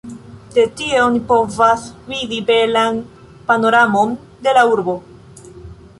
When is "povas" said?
1.31-1.83